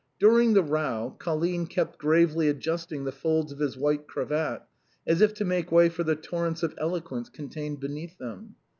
[0.19, 4.63] During the row, Colline kept gravely adjusting the folds of his white cravat
[5.05, 8.55] as if to make way for the torrents of eloquence contained beneath them.